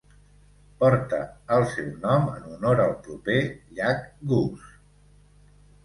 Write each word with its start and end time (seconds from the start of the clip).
Porta 0.79 1.19
el 1.59 1.67
seu 1.75 1.91
nom 2.07 2.27
en 2.33 2.49
honor 2.57 2.83
al 2.87 2.99
proper 3.07 3.39
llac 3.53 4.05
Goose. 4.35 4.71